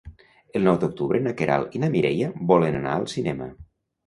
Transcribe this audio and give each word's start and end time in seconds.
El 0.59 0.63
nou 0.67 0.79
d'octubre 0.83 1.21
na 1.25 1.33
Queralt 1.41 1.75
i 1.75 1.83
na 1.83 1.91
Mireia 1.97 2.31
volen 2.53 2.79
anar 2.81 2.97
al 2.97 3.07
cinema. 3.15 3.53